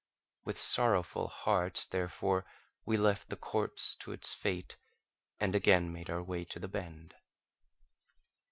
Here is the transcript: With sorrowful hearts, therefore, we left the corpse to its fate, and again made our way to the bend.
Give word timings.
With 0.43 0.59
sorrowful 0.59 1.27
hearts, 1.27 1.85
therefore, 1.85 2.43
we 2.87 2.97
left 2.97 3.29
the 3.29 3.35
corpse 3.35 3.95
to 3.97 4.11
its 4.11 4.33
fate, 4.33 4.75
and 5.39 5.53
again 5.53 5.93
made 5.93 6.09
our 6.09 6.23
way 6.23 6.43
to 6.43 6.57
the 6.57 6.67
bend. 6.67 7.13